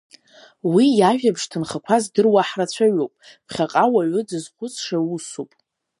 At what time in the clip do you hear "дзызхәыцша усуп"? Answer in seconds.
4.27-5.51